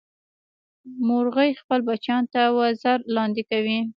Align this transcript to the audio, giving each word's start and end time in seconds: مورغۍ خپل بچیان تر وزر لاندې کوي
مورغۍ 1.07 1.49
خپل 1.61 1.79
بچیان 1.89 2.23
تر 2.33 2.45
وزر 2.57 2.99
لاندې 3.15 3.43
کوي 3.49 3.79